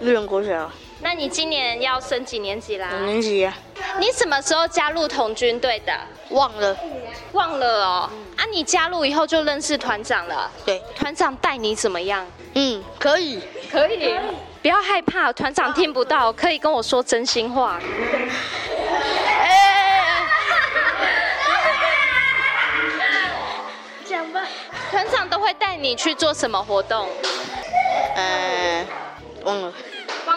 [0.00, 0.70] 绿人国小。
[1.04, 2.88] 那你今年要升几年级啦？
[2.94, 3.54] 五年级啊。
[3.98, 5.92] 你什么时候加入童军队的？
[6.30, 6.74] 忘了，
[7.32, 8.10] 忘了哦。
[8.38, 10.50] 啊，你加入以后就认识团长了。
[10.64, 12.26] 对，团长带你怎么样？
[12.54, 13.38] 嗯，可以，
[13.70, 14.18] 可以。
[14.62, 17.78] 不要害怕，团长听不到，可以跟我说真心话。
[19.28, 20.22] 哎，
[24.06, 24.40] 讲吧。
[24.90, 27.06] 团长都会带你去做什么活动？
[28.16, 28.86] 呃，
[29.44, 29.70] 忘了。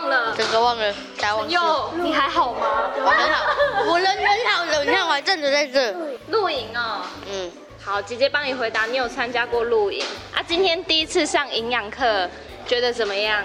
[0.08, 1.50] 忘了，这个忘了，再忘。
[1.50, 2.92] 哟，你还好吗？
[2.96, 5.94] 我很好，我人很好的，你看我还站着在这。
[6.30, 7.02] 露营哦。
[7.30, 7.52] 嗯。
[7.84, 10.44] 好，姐姐帮你回答，你有参加过露营啊？
[10.48, 12.30] 今天第一次上营养课，
[12.66, 13.44] 觉得怎么样？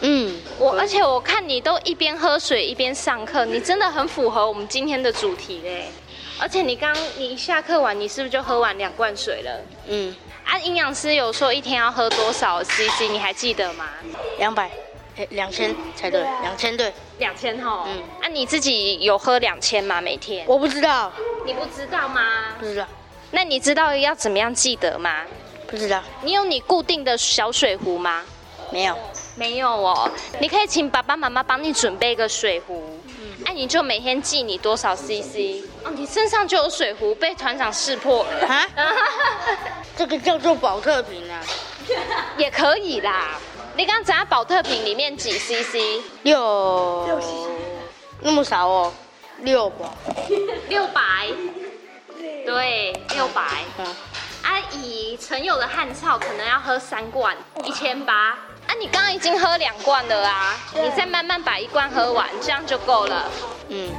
[0.00, 0.40] 嗯。
[0.58, 5.86] 我而且我看你都一边喝水一边上课，你真的很符合我们今天的主题嘞。
[6.40, 9.60] 而且你刚你一下课完，你是不是就喝完两罐水了？
[9.86, 10.14] 嗯。
[10.44, 13.86] 啊，营养师有说一天要喝多少 CC，你还记得吗？
[14.38, 14.70] 两百。
[15.30, 17.84] 两千才对，两千对，两千哈。
[17.86, 20.00] 嗯，啊，你自己有喝两千吗？
[20.00, 20.44] 每天？
[20.46, 21.12] 我不知道。
[21.46, 22.54] 你不知道吗？
[22.58, 22.86] 不知道。
[23.30, 25.22] 那你知道要怎么样记得吗？
[25.66, 26.02] 不知道。
[26.22, 28.22] 你有你固定的小水壶吗？
[28.70, 28.96] 没有。
[29.36, 30.10] 没有哦。
[30.40, 33.00] 你可以请爸爸妈妈帮你准备一个水壶。
[33.06, 33.44] 嗯。
[33.46, 35.64] 哎，你就每天记你多少 CC。
[35.84, 38.46] 哦，你身上就有水壶，被团长识破了。
[38.46, 38.66] 啊？
[39.96, 41.40] 这个叫做保特瓶啊。
[42.36, 43.38] 也可以啦。
[43.76, 46.00] 你刚刚讲宝特瓶里面几 CC？
[46.22, 47.48] 六六 CC，
[48.20, 48.92] 那么少哦，
[49.40, 49.86] 六百，
[50.68, 51.02] 六百，
[52.46, 53.42] 对，六百。
[53.78, 53.86] 嗯，
[54.44, 58.30] 阿姨，陈友的汉草可能要喝三罐，一千八。
[58.68, 63.28] 啊，你刚刚已经喝两罐了啊，你再慢慢把一罐喝完，这样就够了。
[63.70, 63.92] 嗯。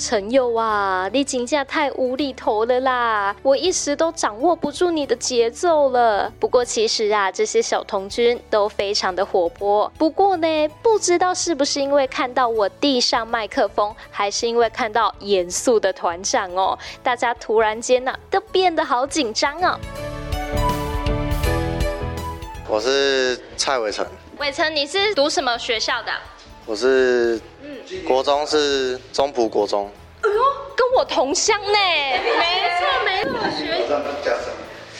[0.00, 3.36] 陈佑啊，你真的太无厘头了啦！
[3.42, 6.32] 我一时都掌握不住你的节奏了。
[6.40, 9.92] 不过其实啊，这些小童军都非常的活泼。
[9.98, 19.78] 不过呢，不知道是不是因为看到我递上麦克风，还是因为看到严肃的团长哦，大家突然间呢、啊、都变得好紧张哦。
[22.66, 24.06] 我是蔡伟成。
[24.38, 26.12] 伟成，你是读什么学校的？
[26.64, 27.38] 我是。
[28.06, 29.90] 国中是中埔国中，
[30.22, 30.42] 哎呦，
[30.76, 33.86] 跟我同乡呢，没错没错，学
[34.24, 34.34] 加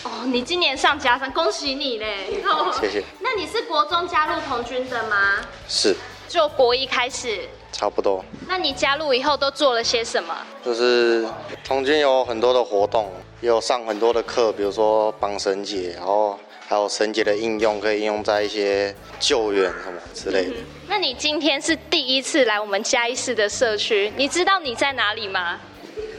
[0.03, 2.43] 哦，你今年上加三，恭喜你嘞！
[2.81, 3.03] 谢谢。
[3.21, 5.37] 那你是国中加入童军的吗？
[5.69, 5.95] 是。
[6.29, 7.49] 就国一开始。
[7.73, 8.25] 差不多。
[8.47, 10.35] 那你加入以后都做了些什么？
[10.64, 11.27] 就是
[11.64, 16.38] 童军有很多的活动，也有上很多的课，比如说绑绳结，然后。
[16.70, 20.52] 还有绳结的应用，可以应用在一些救援什么之类的。
[20.52, 20.64] 嗯。
[20.87, 25.59] 那你今天是第一次来我们嘉义市的社区，你知道你在哪里吗？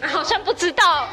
[0.01, 1.07] 好像不知道。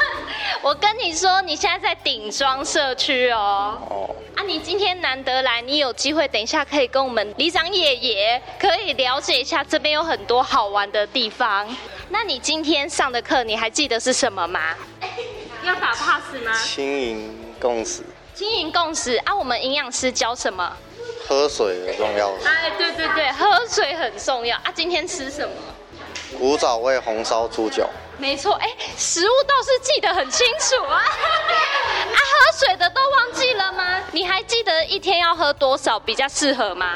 [0.64, 3.76] 我跟你说，你现在在顶庄社区哦。
[3.90, 11.68] 哦，啊，你今天难得来，你有机会，等一下可以跟我们里长爷爷可以了解一下，这边有很多好玩的地方。
[12.08, 14.74] 那你今天上的课，你还记得是什么吗？
[15.62, 16.54] 要打 pass 吗？
[16.64, 18.02] 轻盈共识，
[18.38, 19.34] 轻盈共识啊！
[19.34, 20.72] 我们营养师教什么？
[21.26, 22.30] 喝水很重要。
[22.44, 24.70] 哎，对对对，喝水很重要啊！
[24.72, 25.54] 今天吃什么？
[26.38, 27.90] 古早味红烧猪脚。
[28.16, 31.02] 没错，哎，食物倒是记得很清楚啊。
[31.02, 34.00] 啊，喝水的都忘记了吗？
[34.12, 36.94] 你还记得一天要喝多少比较适合吗？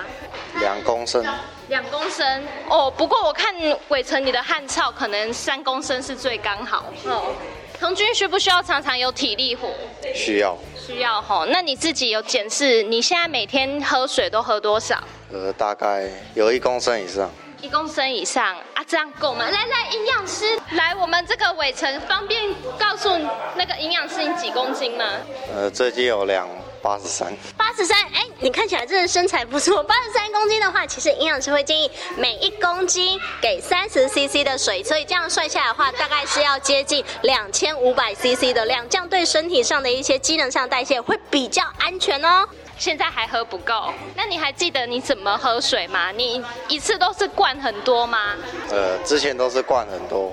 [0.61, 1.26] 两公升。
[1.66, 3.52] 两公升哦，不过我看
[3.88, 6.85] 伟成你的汗臭，可能三公升是最刚好。
[7.07, 7.35] 哦，
[7.83, 9.68] 童军需不需要常常有体力活？
[10.14, 10.57] 需要。
[10.79, 15.03] 需要吼，那你自己有检视，你现在每天喝水都喝多少？
[15.33, 17.29] 呃，大概有一公升以上。
[17.61, 19.45] 一公升以上啊，这样够吗？
[19.51, 22.40] 来来，营养师，来我们这个伟成，方便
[22.79, 23.09] 告诉
[23.57, 25.05] 那个营养师你几公斤吗？
[25.53, 26.49] 呃，最近有量。
[26.83, 29.83] 八十三，八十三，哎，你看起来真的身材不错。
[29.85, 42.47] 八十三公斤的话，其实营养师会建议每一公斤给三十 CC 的水，所以这样算下来的话，大概是要接近两千五百 CC 的量，这样对身体上的一些机能上代谢会比较安全哦。
[42.79, 46.11] 现在还喝不够，那你还记得你怎么喝水吗？
[46.11, 48.35] 你一次都是灌很多吗？
[48.71, 50.33] 呃，之前都是灌很多，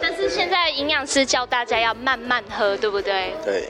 [0.00, 3.34] 但是现在营养师教大家要慢慢喝，对不对？
[3.44, 3.68] 对。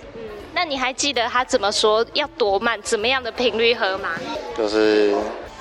[0.54, 4.10] 那你还记得他怎么说要多慢，怎么样的频率喝吗？
[4.56, 5.14] 就是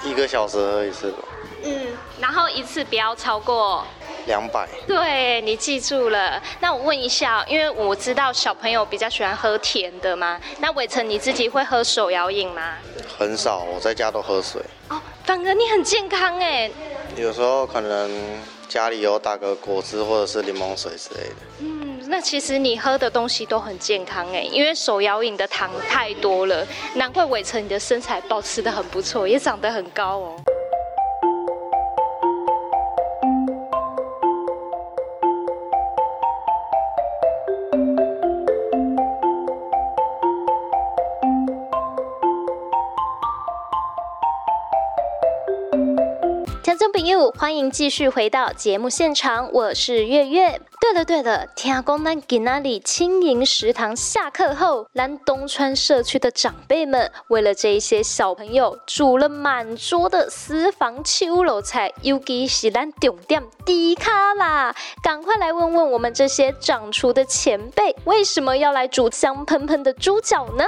[0.04, 1.20] 一个小时喝一次吧。
[1.66, 1.88] 嗯，
[2.20, 3.84] 然后一次不要超过
[4.28, 4.68] 两百。
[4.86, 6.42] 对，你记住了。
[6.60, 10.40] 那我问一下，因为我知道小朋友比较喜欢喝甜的嘛。
[10.60, 12.74] 那伟成你自己会喝手摇饮吗？
[13.18, 14.62] 很少，我在家都喝水。
[14.90, 16.70] 哦，反而你很健康哎。
[17.16, 18.12] 有时候可能
[18.68, 21.36] 家里有打个果汁或者是柠檬水之类的。
[21.60, 21.93] 嗯。
[22.08, 30.36] 那其实你喝的东西都很健康哎，因为手摇饮的糖太多了，难怪伟成你的身材保持的很不错，也长得很高哦。
[47.04, 50.62] 朋友，欢迎继续回到节目现场，我是月月。
[50.80, 64.74] 对了对了，听讲咱今仔日轻盈食堂下课后，咱东川社区的长辈们为了这一些小朋友煮了满桌的私房手路菜，尤其是咱重点猪脚啦！
[65.04, 70.64] 赶快来问问我们这些掌厨的前辈，为什么要来煮香喷喷的猪脚呢？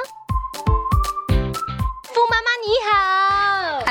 [2.04, 3.45] 傅妈妈你好，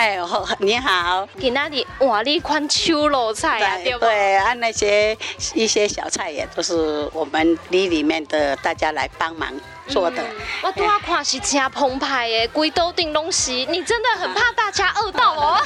[0.04, 4.10] 哎呦你好，给那里哇，你款秋露菜啊，对不对？
[4.10, 5.16] 对啊，那些
[5.54, 9.50] 一些小菜也都是我们里里面的大家来帮忙
[9.88, 10.22] 做的。
[10.22, 15.60] 嗯、我都要看是真澎湃耶，鬼都顶东西，你真的很怕大家饿到哦。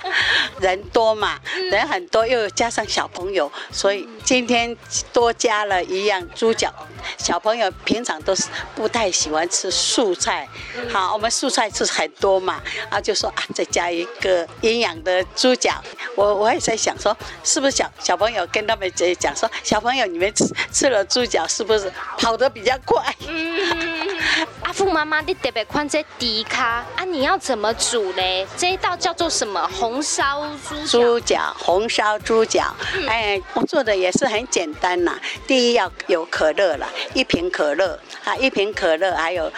[0.60, 1.38] 人多嘛，
[1.70, 4.76] 人很多，又加上小朋友，所以今天
[5.12, 6.72] 多加了一样猪脚。
[7.18, 10.48] 小朋友平常都是不太喜欢吃素菜，
[10.92, 15.82] 好，我们素菜吃很多嘛，啊，就说啊，再加一个营养的猪脚。
[16.16, 23.14] 我我也在想说，是不是小小朋友跟他们讲说，小朋友你们吃吃了猪脚是不是跑得比较快？
[23.28, 23.55] 嗯，
[24.62, 28.46] 阿富妈妈，你特别看这猪卡啊，你要怎么煮嘞？
[28.56, 29.68] 这一道叫做什么？
[29.72, 32.74] 红烧猪猪脚，红烧猪脚。
[33.08, 35.18] 哎，我做的也是很简单呐。
[35.46, 36.86] 第一要有可乐了。
[37.14, 39.50] 一瓶可乐啊，一瓶可乐，还有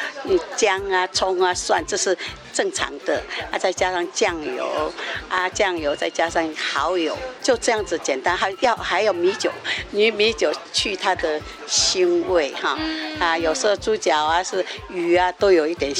[0.57, 2.17] 姜啊、葱啊、蒜，这是
[2.59, 3.55] 正常的啊。
[3.57, 4.93] 再加上酱油
[5.29, 8.37] 啊，酱油再加上蚝油，就这样子简单。
[8.37, 9.49] 还要还有米酒，
[9.93, 12.77] 你米酒去它的腥味哈
[13.21, 13.39] 啊。
[13.39, 15.93] 有时候猪脚啊是鱼啊，都有一点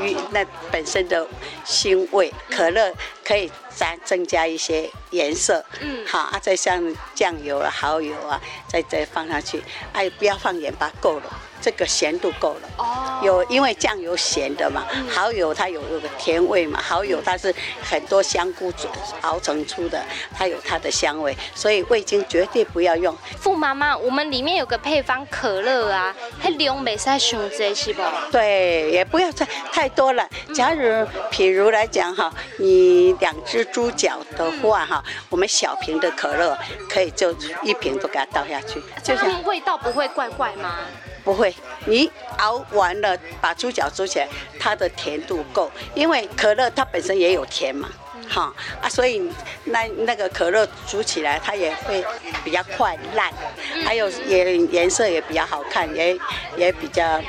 [0.00, 1.26] 鱼那本身的
[1.64, 2.30] 腥味。
[2.50, 2.92] 可乐
[3.24, 6.38] 可以再增加一些颜色，嗯，好啊。
[6.38, 9.62] 再像酱油啊、蚝油啊，再再放上去，
[9.94, 10.92] 哎，不要放盐巴。
[11.00, 12.68] 够了，这个咸度够了。
[12.78, 18.72] 哦，有因为酱油咸的嘛，蚝油它有有个甜味嘛，蚝油它是很多香菇
[19.20, 20.04] 熬成出的，
[20.36, 23.16] 它有它的香味，所以味精绝对不要用。
[23.38, 28.02] 傅妈妈，我们里面有个配方可乐啊，它量没使上多是不？
[28.32, 30.28] 对，也不要再太多了。
[30.54, 30.82] 假如
[31.30, 40.78] 譬如来讲哈，你两只猪脚的话哈，我们小瓶的可乐可以就一瓶都给它倒下去，就像味道不会怪怪吗？
[41.24, 41.54] 不会，
[41.86, 47.88] 你熬完了把猪脚煮起来，它的甜度够，因为可乐它本身也有甜嘛，
[48.28, 49.22] 哈啊，所以
[49.64, 52.04] 那那个可乐煮起来它也会
[52.44, 53.32] 比较快烂，
[53.84, 56.18] 还有也颜色也比较好看，也
[56.56, 57.20] 也比较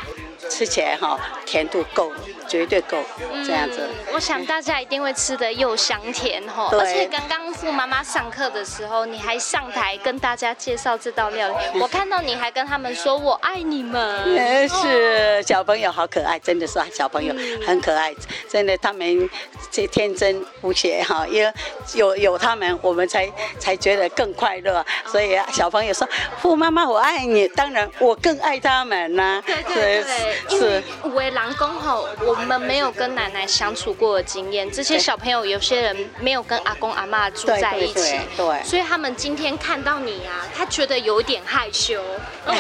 [0.50, 2.12] 吃起来哈甜度够。
[2.46, 3.02] 绝对够
[3.46, 6.70] 这样子，嗯，我想大家一定会吃的又香甜哈。
[6.72, 14.24] 而且刚刚傅妈妈上课的时候，你还上台跟大家介绍这道料理， 我看到你还跟他们说“我爱你们”。
[14.70, 17.34] 是小朋友好可爱，真的是小朋友
[17.66, 18.14] 很可爱，
[18.48, 19.28] 真的他们
[19.72, 21.52] 这天真无邪哈，因为
[21.96, 23.28] 有有他们，我们才
[23.58, 24.86] 才觉得更快乐。
[25.08, 26.08] 所以小朋友说
[26.40, 29.42] ：“傅妈妈，我爱你。”当然我更爱他们呐。
[29.44, 32.34] 对对对，是五位郎公吼我。
[32.34, 42.04] 我们没有跟奶奶相处过的经验，这些小朋友有些人没有跟阿公阿妈住在一起，对，对，对，所以他们今天看到你啊，他觉得有点害羞。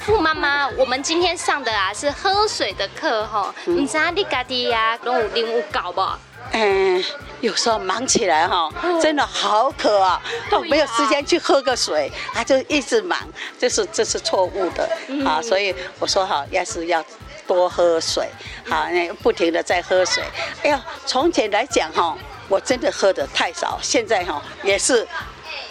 [0.00, 6.00] 傅妈妈，我们今天上的啊是喝水的课哈，你知道你家的呀，拢有任务搞不？
[6.52, 7.04] 嗯，
[7.40, 8.70] 有时候忙起来哈，
[9.02, 10.20] 真的好渴啊，
[10.50, 13.18] 都没有时间去喝个水，他就一直忙，
[13.58, 14.88] 这是这是错误的
[15.24, 17.04] 啊，所以我说好，要是要
[17.46, 18.28] 多喝水，
[18.68, 20.22] 好，那不停的在喝水。
[20.62, 22.16] 哎呦，从前来讲哈，
[22.48, 25.06] 我真的喝的太少，现在哈也是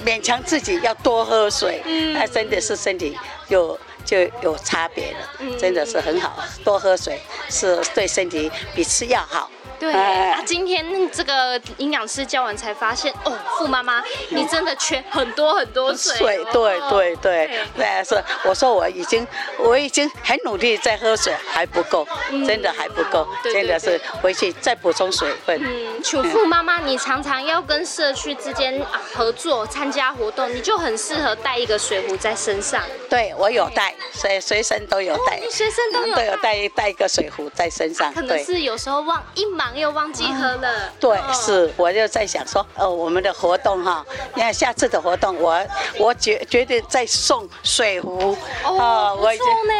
[0.05, 1.81] 勉强自己要多喝水，
[2.13, 3.17] 那真的是身体
[3.47, 7.19] 有就有差别了，真的是很好，多喝水
[7.49, 9.49] 是对身体比吃药好。
[9.79, 16.15] 对，啊，今天这个营养师教完才发现，哦，傅妈妈，你真的缺很多很多水。
[16.17, 19.27] 水，对对对，对，是，我说我已经
[19.59, 22.07] 我已经很努力在喝水，还不够，
[22.47, 25.59] 真的还不够，真的是回去再补充水分。
[25.63, 32.81] 嗯，求傅妈妈，你常常要跟社区之间啊合作参加活动，你就很适合带一个水壶在身上。
[33.09, 38.13] 对，我有带，随随身都有带，随身都有，都有带带一个水壶在身上。
[38.13, 39.77] 可能是有时候忘一忙。
[39.77, 40.69] 又忘记喝了。
[40.71, 45.53] 嗯、对，是，我就在想说，呃，我们的活动哈，你看下次的活动我，
[45.97, 48.37] 我我绝绝对再送水壶。
[48.63, 49.35] 哦，不错
[49.67, 49.73] 呢。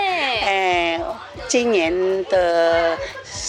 [0.44, 1.02] 哎，
[1.48, 2.98] 今年的。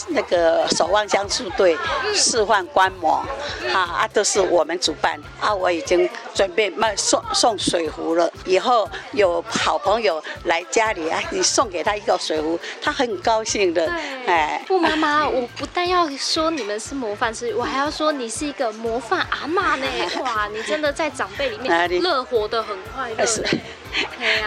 [0.08, 1.76] 那个守望相助队
[2.14, 3.24] 示范观摩，
[3.72, 8.30] 啊啊，都是我们主办啊，我已经准备卖送送水壶了。
[8.44, 13.86] 以后有好朋友来家里啊，你送给他一个水壶，他很高兴的。
[14.26, 19.86] 哎，傅妈妈，我不但要说你们是模范师，我还要说你是一个模范阿妈呢。
[20.20, 23.26] 哇， 你真的在长辈里面乐活的很快乐。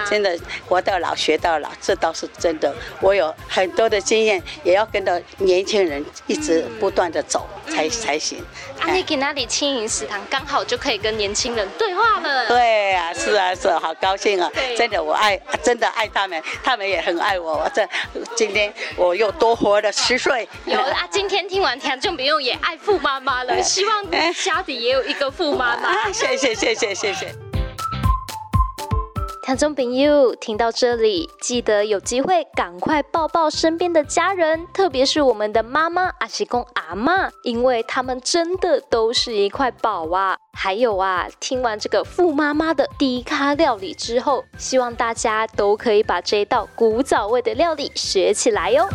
[0.09, 0.37] 真的
[0.67, 2.73] 活到老学到老，这倒是真的。
[3.01, 8.43] 我有很多的经验，也要跟着年轻人一直不断的走才、嗯、才行。
[8.79, 12.47] 啊，你给那里青银食堂刚好就可以跟年轻人对话了。
[12.47, 14.49] 对啊，是啊，是啊，好高兴啊！
[14.77, 17.53] 真的，我爱，真的爱他们，他们也很爱我。
[17.53, 17.87] 我这
[18.35, 20.47] 今天我又多活了十岁。
[20.65, 23.61] 有啊，今天听完田就不用也爱富妈妈了。
[23.61, 25.89] 希望家里也有一个富妈妈。
[26.07, 27.48] 啊，谢谢谢谢谢谢。
[29.49, 40.37] 听众朋友，听到这里，记得有机会赶快抱抱身边的家人，特别是我们的妈妈、阿西公、阿嬷，因为他们真的都是一块宝啊！
[40.53, 48.87] 还有啊，听完这个富妈妈的低咖料理之后，希望大家都可以把这道古早味的料理学起来哟。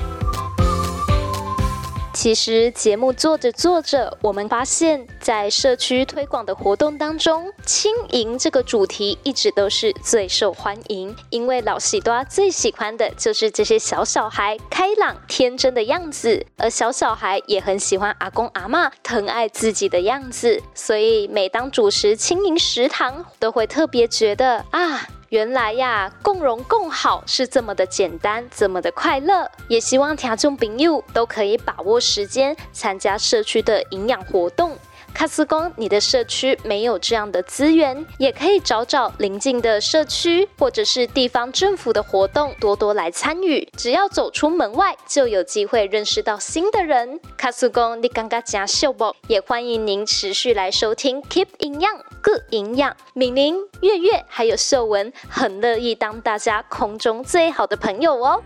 [2.24, 11.14] 其实节目做着做着，我们发现，在社区推广的活动当中，轻盈这个主题一直都是最受欢迎。
[11.28, 25.06] 因为老西多最喜欢的就是这些小小孩开朗天真的样子，而小小孩也很喜欢阿公阿嬷疼爱自己的样子，所以每当主持轻盈食堂，都会特别觉得啊。
[25.34, 29.50] 原来呀，共荣共好是这么的简单，这么的快乐。
[29.66, 34.78] 也希望听众朋友都可以把握时间参加社区的营养活动。
[35.14, 43.66] 卡斯公，你的社区没有这样的资源，也可以找找邻近的社区或者是地方政府的活动，多多来参与。
[43.76, 47.20] 只要走出门外，就有机会认识到新的人。
[47.36, 49.14] 卡斯公，你刚刚讲秀不？
[49.28, 52.96] 也欢迎您持续来收听 Keep 营养，Good 营养。
[53.14, 58.42] 敏玲、月月还有秀文，很乐意当大家空中最好的朋友哦。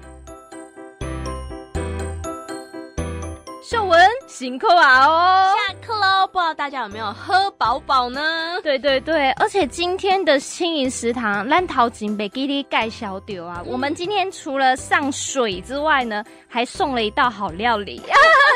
[3.71, 6.27] 秀文辛苦啊哦，下课喽！
[6.29, 8.59] 不知道大家有没有喝饱饱呢？
[8.63, 13.63] 对对对，而且今天的轻盈食堂烂桃金贝给你盖小丢啊！
[13.67, 18.01] 我们今天除了上水之外呢，还送了一道好料理。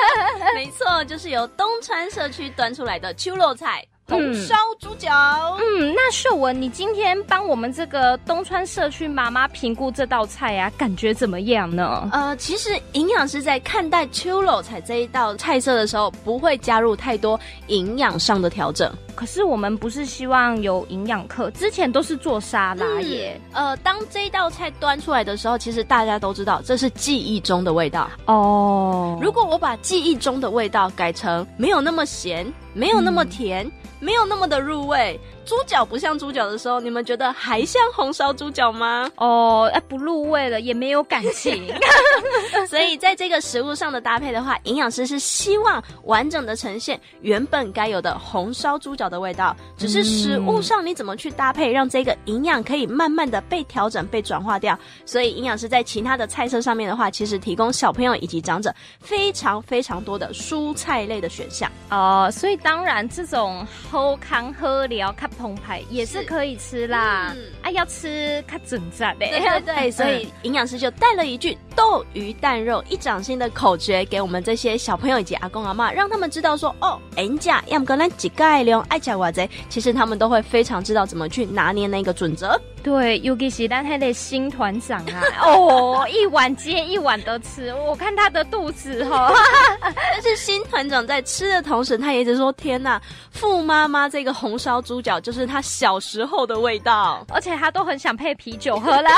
[0.57, 3.85] 没错，就是由东川社区端出来的秋肉菜。
[4.09, 5.11] 红烧猪脚。
[5.59, 12.09] 嗯，那秀文，你今天帮我们这个东川社区妈妈评估这道菜呀、啊，感觉怎么样呢？
[12.13, 17.39] 呃，其实营养师在看待秋肉菜这一道菜色的时候，不会加入太多
[17.69, 18.93] 营养上的调整。
[19.15, 23.41] 可是我们不是希望有营养课，之前都是做沙拉耶。
[23.53, 29.19] 嗯、呃，当这一道菜端出来的时候，其实大家都知道这是记忆中的味道哦。
[29.23, 33.67] 如果我把记忆中的味道改成没有那么咸，没有那么甜，
[34.01, 35.19] 嗯、没有那么的入味。
[35.45, 39.11] 猪脚不像猪脚的时候，你们觉得还像红烧猪脚吗？
[39.17, 41.67] 哦，哎，不入味了，也没有感情。
[42.69, 54.79] 所以在这个食物上的搭配的话，营养师是希望完整的呈现原本该有的红烧猪脚的味道，只是食物上你怎么去搭配，让这个营养可以慢慢的被调整、被转化掉。
[55.05, 61.71] 所以营养师在其他的菜色上面的话，其实提供小朋友以及长者非常非常多的蔬菜类的选项。
[61.91, 82.61] 哦，所以当然这种喝康喝疗澎湃也是可以吃啦，嗯、啊，要吃看整赞嘞，对对对，所以营养师就带了一句“豆鱼蛋肉一掌心”的口诀给我们这些小朋友以及阿公阿妈，让他们知道说哦，人家要么跟咱几盖量爱吃哇贼，其实他们都会非常知道怎么去拿捏那个准则。
[82.83, 89.33] 对，尤其是咱还得新团长啊，哦，一碗接一碗的吃，我看他的肚子哈。
[89.81, 99.11] 但是新团长在吃的同时，他也一直说：“天哪，傅妈妈这个红烧猪脚就是他小时候的味道，而且他都很想配啤酒喝了。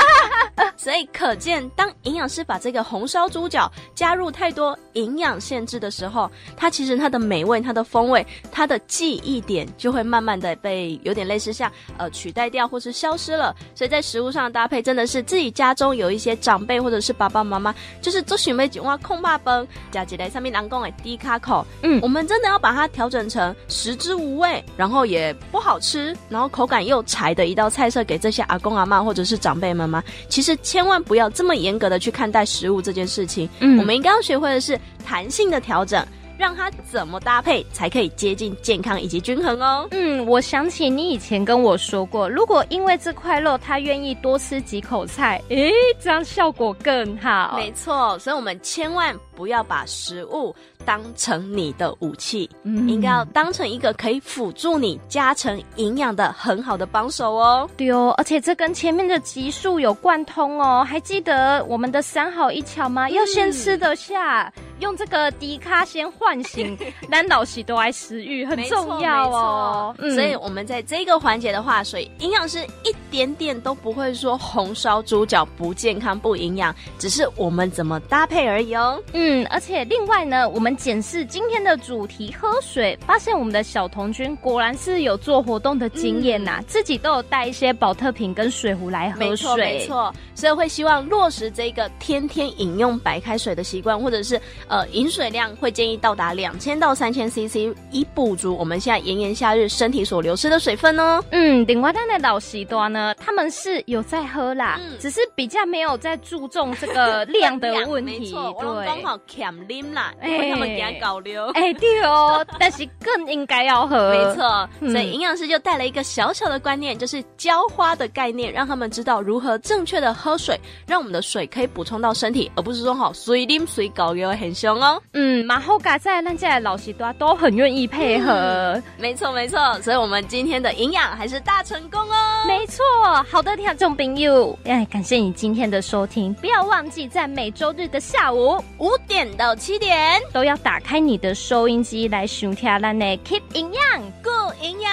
[0.77, 13.55] ”所以可见，当营养师把这个红烧猪脚加入太多营养限制的时候，它其实它的美味、它的风味、它的记忆点就会慢慢的被有点类似像呃取代掉或是消失了。
[13.73, 25.94] 所以在食物上的搭配，真的是自己家中有一些长辈或者是爸爸妈妈，就是做准备几碗空霸崩加起来上面人工的低卡口，嗯，我们真的要把它调整成食之无味，然后也不好吃，
[26.29, 30.03] 然后口感又柴的一道菜色给这些阿公阿妈或者是长辈们吗？
[30.29, 36.05] 其实千万不要这么严格的去看待食物这件事情，嗯，我们应该要学会的是弹性的调整。
[36.37, 39.87] 让它怎么搭配才可以接近健康以及均衡哦？
[39.91, 47.53] 嗯，我想起你以前跟我说过，如果因为这块肉，他愿意多吃几口菜，诶，这样效果更好。
[47.55, 50.53] 没错，所以我们千万不要把食物
[50.85, 57.69] 当成你的武器，嗯，应该要当成一个可以辅助你加成营养的很好的帮手哦。
[57.75, 60.85] 对哦，而且这跟前面的集数有贯通哦。
[60.87, 63.07] 还记得我们的三好一巧吗？
[63.07, 64.51] 嗯，要先吃得下。
[64.81, 66.77] 用这个迪卡先唤醒
[67.07, 69.95] 男老喜都爱食欲，很重要哦。
[69.99, 79.01] 嗯、所以我们在这个环节的话，所以营养师一点点都不会说红烧猪脚不健康不营养，只是我们怎么搭配而已哦。
[79.13, 89.29] 嗯，而且另外呢，我们检视今天的主题喝水，发现我们的小童军果然是有做活动的经验呐、啊，嗯、自己都有带一些保特瓶跟水壶来喝水。
[89.29, 90.13] 没错，没错。
[90.33, 94.39] 所以会希望落实这个天天饮用白开水的习惯，或者是。
[94.67, 101.23] 呃，饮水量会建议到达两千到三千 CC，以补足我们现在炎炎夏日身体所流失的水分哦。
[101.31, 108.19] 嗯，另外他的老习端呢，他们是有在喝啦，嗯、只是比较没有在注重这个量的 问题。
[108.19, 111.45] 没错，对，刚好欠啉啦，因为他们给他搞流。
[111.51, 114.09] 哎、欸，对哦，但是更应该要喝。
[114.11, 124.55] 没错，所以营养师就带了一个小小的观念，就是浇花的概念，让他们知道如何正确的喝水，让我们的水可以补充到身体，而不是说好随啉随搞流很。
[124.55, 132.81] 凶哦，嗯，马后嘎在那家的老西多都很愿意配合，嗯、没错没错，所以我们今天的营养还是大成功哦，没错，
[133.29, 144.29] 好的听众朋友，哎，感谢你今天的收听，不要忘记在每周日的下午五点到七点都要打开你的收音机来收听咱的 Keep 营养顾
[144.63, 144.91] 营养，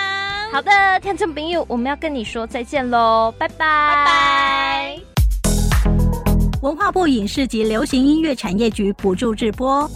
[0.53, 4.99] 好的听众朋友，我们要跟你说再见喽，拜拜拜拜。
[6.63, 9.91] 文化部影视及流行音乐产业局补助直播。